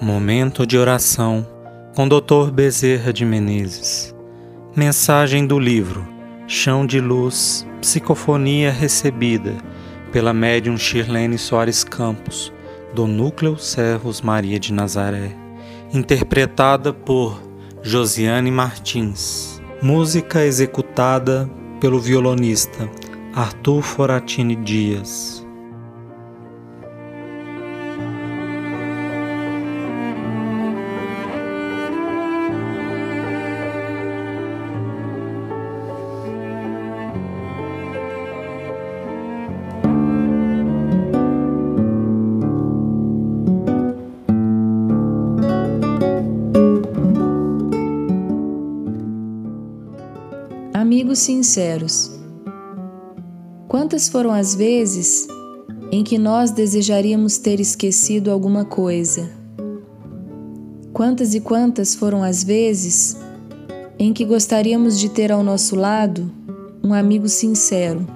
Momento 0.00 0.64
de 0.64 0.78
oração 0.78 1.44
com 1.96 2.06
Dr. 2.06 2.52
Bezerra 2.52 3.12
de 3.12 3.24
Menezes. 3.24 4.14
Mensagem 4.76 5.44
do 5.44 5.58
livro 5.58 6.06
Chão 6.46 6.86
de 6.86 7.00
Luz, 7.00 7.66
Psicofonia 7.80 8.70
recebida 8.70 9.56
pela 10.12 10.32
médium 10.32 10.78
Shirlene 10.78 11.36
Soares 11.36 11.82
Campos, 11.82 12.52
do 12.94 13.08
Núcleo 13.08 13.58
Servos 13.58 14.20
Maria 14.20 14.60
de 14.60 14.72
Nazaré, 14.72 15.34
interpretada 15.92 16.92
por 16.92 17.42
Josiane 17.82 18.52
Martins. 18.52 19.60
Música 19.82 20.44
executada 20.44 21.50
pelo 21.80 21.98
violonista 21.98 22.88
Arthur 23.34 23.82
Foratini 23.82 24.54
Dias. 24.54 25.44
Amigos 50.80 51.18
sinceros, 51.18 52.08
quantas 53.66 54.08
foram 54.08 54.30
as 54.30 54.54
vezes 54.54 55.26
em 55.90 56.04
que 56.04 56.16
nós 56.16 56.52
desejaríamos 56.52 57.36
ter 57.36 57.58
esquecido 57.58 58.30
alguma 58.30 58.64
coisa? 58.64 59.28
Quantas 60.92 61.34
e 61.34 61.40
quantas 61.40 61.96
foram 61.96 62.22
as 62.22 62.44
vezes 62.44 63.16
em 63.98 64.12
que 64.12 64.24
gostaríamos 64.24 65.00
de 65.00 65.08
ter 65.08 65.32
ao 65.32 65.42
nosso 65.42 65.74
lado 65.74 66.30
um 66.80 66.94
amigo 66.94 67.28
sincero? 67.28 68.06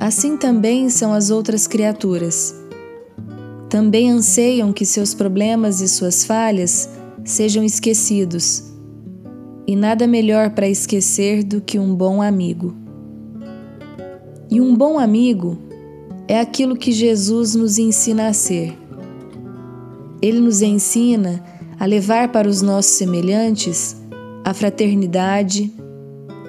Assim 0.00 0.38
também 0.38 0.88
são 0.88 1.12
as 1.12 1.28
outras 1.28 1.66
criaturas. 1.66 2.54
Também 3.68 4.10
anseiam 4.10 4.72
que 4.72 4.86
seus 4.86 5.12
problemas 5.12 5.82
e 5.82 5.86
suas 5.86 6.24
falhas 6.24 6.88
sejam 7.26 7.62
esquecidos 7.62 8.71
e 9.66 9.76
nada 9.76 10.06
melhor 10.06 10.50
para 10.50 10.68
esquecer 10.68 11.42
do 11.44 11.60
que 11.60 11.78
um 11.78 11.94
bom 11.94 12.20
amigo. 12.20 12.74
E 14.50 14.60
um 14.60 14.74
bom 14.74 14.98
amigo 14.98 15.58
é 16.28 16.40
aquilo 16.40 16.76
que 16.76 16.92
Jesus 16.92 17.54
nos 17.54 17.78
ensina 17.78 18.28
a 18.28 18.32
ser. 18.32 18.76
Ele 20.20 20.40
nos 20.40 20.62
ensina 20.62 21.42
a 21.78 21.86
levar 21.86 22.30
para 22.30 22.48
os 22.48 22.62
nossos 22.62 22.92
semelhantes 22.92 23.96
a 24.44 24.52
fraternidade, 24.52 25.72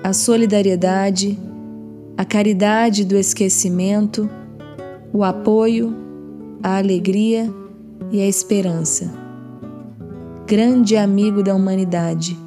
a 0.03 0.11
solidariedade, 0.13 1.39
a 2.17 2.25
caridade 2.25 3.05
do 3.05 3.15
esquecimento, 3.17 4.29
o 5.11 5.23
apoio, 5.23 5.95
a 6.61 6.77
alegria 6.77 7.51
e 8.11 8.21
a 8.21 8.27
esperança. 8.27 9.11
Grande 10.45 10.97
amigo 10.97 11.41
da 11.41 11.55
humanidade 11.55 12.37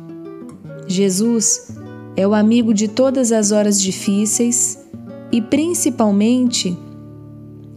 Jesus 0.87 1.69
é 2.17 2.27
o 2.27 2.35
amigo 2.35 2.73
de 2.73 2.89
todas 2.89 3.33
as 3.33 3.53
horas 3.53 3.81
difíceis 3.81 4.79
e, 5.31 5.43
principalmente, 5.43 6.77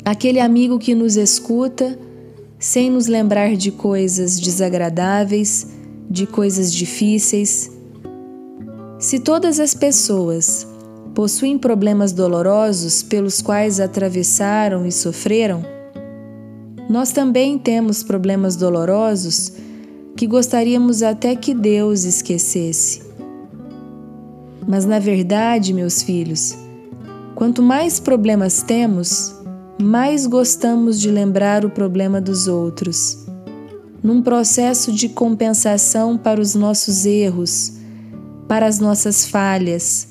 aquele 0.05 0.39
amigo 0.39 0.79
que 0.79 0.95
nos 0.95 1.17
escuta 1.17 1.97
sem 2.57 2.89
nos 2.91 3.07
lembrar 3.07 3.55
de 3.55 3.71
coisas 3.71 4.39
desagradáveis, 4.39 5.67
de 6.09 6.27
coisas 6.27 6.71
difíceis. 6.73 7.71
Se 8.99 9.19
todas 9.19 9.59
as 9.59 9.73
pessoas 9.73 10.67
possuem 11.15 11.57
problemas 11.57 12.11
dolorosos 12.11 13.01
pelos 13.01 13.41
quais 13.41 13.79
atravessaram 13.79 14.85
e 14.85 14.91
sofreram, 14.91 15.63
nós 16.89 17.11
também 17.11 17.57
temos 17.57 18.03
problemas 18.03 18.55
dolorosos 18.55 19.53
que 20.17 20.27
gostaríamos 20.27 21.01
até 21.01 21.35
que 21.35 21.53
Deus 21.53 22.03
esquecesse. 22.03 23.08
Mas 24.67 24.85
na 24.85 24.99
verdade, 24.99 25.73
meus 25.73 26.01
filhos, 26.01 26.57
quanto 27.35 27.61
mais 27.61 27.99
problemas 27.99 28.61
temos, 28.61 29.35
mais 29.81 30.27
gostamos 30.27 30.99
de 30.99 31.09
lembrar 31.09 31.65
o 31.65 31.69
problema 31.69 32.19
dos 32.19 32.47
outros, 32.47 33.25
num 34.03 34.21
processo 34.21 34.91
de 34.91 35.09
compensação 35.09 36.17
para 36.17 36.39
os 36.39 36.55
nossos 36.55 37.05
erros, 37.05 37.73
para 38.47 38.65
as 38.65 38.79
nossas 38.79 39.25
falhas. 39.25 40.07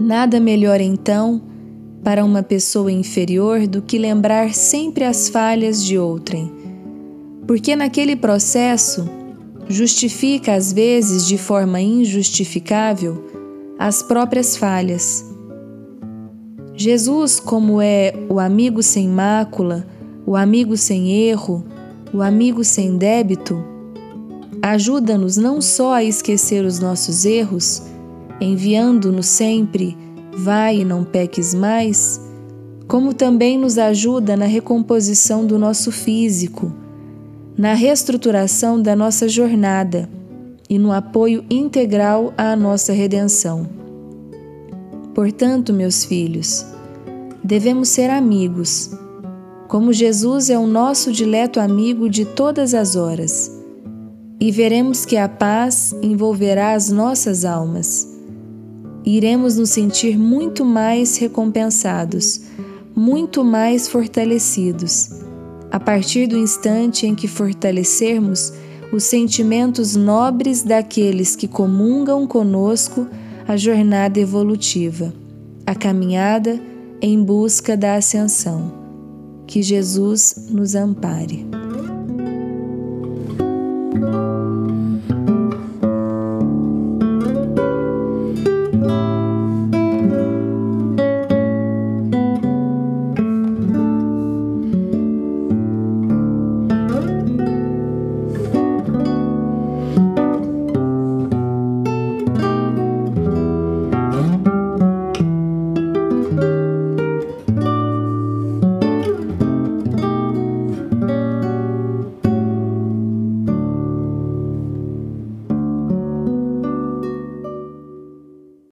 Nada 0.00 0.38
melhor 0.38 0.80
então 0.80 1.42
para 2.02 2.24
uma 2.24 2.42
pessoa 2.42 2.92
inferior 2.92 3.66
do 3.66 3.82
que 3.82 3.98
lembrar 3.98 4.54
sempre 4.54 5.04
as 5.04 5.28
falhas 5.28 5.82
de 5.84 5.98
outrem 5.98 6.56
porque 7.46 7.76
naquele 7.76 8.16
processo 8.16 9.08
justifica 9.68 10.54
às 10.54 10.72
vezes 10.72 11.26
de 11.26 11.36
forma 11.36 11.80
injustificável 11.80 13.24
as 13.78 14.02
próprias 14.02 14.56
falhas. 14.56 15.24
Jesus, 16.74 17.40
como 17.40 17.80
é 17.80 18.14
o 18.28 18.38
amigo 18.38 18.82
sem 18.82 19.08
mácula, 19.08 19.86
o 20.26 20.36
amigo 20.36 20.76
sem 20.76 21.10
erro, 21.28 21.64
o 22.12 22.22
amigo 22.22 22.62
sem 22.62 22.96
débito, 22.96 23.62
ajuda-nos 24.62 25.36
não 25.36 25.60
só 25.60 25.94
a 25.94 26.04
esquecer 26.04 26.64
os 26.64 26.78
nossos 26.78 27.24
erros, 27.24 27.82
enviando-nos 28.40 29.26
sempre 29.26 29.96
vai 30.36 30.80
e 30.80 30.84
não 30.84 31.02
peques 31.02 31.54
mais, 31.54 32.20
como 32.86 33.14
também 33.14 33.58
nos 33.58 33.78
ajuda 33.78 34.36
na 34.36 34.44
recomposição 34.44 35.46
do 35.46 35.58
nosso 35.58 35.90
físico 35.90 36.72
na 37.56 37.72
reestruturação 37.72 38.80
da 38.80 38.94
nossa 38.94 39.28
jornada 39.28 40.08
e 40.68 40.78
no 40.78 40.92
apoio 40.92 41.44
integral 41.48 42.34
à 42.36 42.54
nossa 42.54 42.92
redenção. 42.92 43.66
Portanto, 45.14 45.72
meus 45.72 46.04
filhos, 46.04 46.66
devemos 47.42 47.88
ser 47.88 48.10
amigos, 48.10 48.90
como 49.68 49.92
Jesus 49.92 50.50
é 50.50 50.58
o 50.58 50.66
nosso 50.66 51.10
dileto 51.10 51.58
amigo 51.58 52.10
de 52.10 52.26
todas 52.26 52.74
as 52.74 52.94
horas, 52.94 53.50
e 54.38 54.50
veremos 54.50 55.06
que 55.06 55.16
a 55.16 55.28
paz 55.28 55.94
envolverá 56.02 56.74
as 56.74 56.90
nossas 56.90 57.46
almas. 57.46 58.06
Iremos 59.02 59.56
nos 59.56 59.70
sentir 59.70 60.18
muito 60.18 60.62
mais 60.62 61.16
recompensados, 61.16 62.42
muito 62.94 63.42
mais 63.42 63.88
fortalecidos 63.88 65.25
a 65.70 65.80
partir 65.80 66.26
do 66.26 66.36
instante 66.36 67.06
em 67.06 67.14
que 67.14 67.28
fortalecermos 67.28 68.52
os 68.92 69.04
sentimentos 69.04 69.96
nobres 69.96 70.62
daqueles 70.62 71.34
que 71.34 71.48
comungam 71.48 72.26
conosco 72.26 73.06
a 73.46 73.56
jornada 73.56 74.18
evolutiva, 74.18 75.12
a 75.66 75.74
caminhada 75.74 76.60
em 77.00 77.22
busca 77.22 77.76
da 77.76 77.96
ascensão. 77.96 78.72
Que 79.46 79.62
Jesus 79.62 80.48
nos 80.50 80.74
ampare. 80.74 81.46